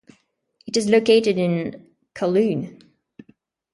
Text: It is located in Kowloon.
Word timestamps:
It 0.65 0.75
is 0.77 0.87
located 0.89 1.37
in 1.37 1.87
Kowloon. 2.15 2.81